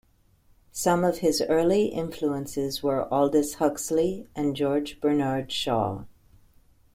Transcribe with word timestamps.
Some 0.71 1.03
of 1.03 1.19
his 1.19 1.43
early 1.47 1.85
influences 1.89 2.81
were 2.81 3.05
Aldous 3.13 3.53
Huxley 3.59 4.27
and 4.35 4.55
George 4.55 4.99
Bernard 4.99 5.51
Shaw. 5.51 6.05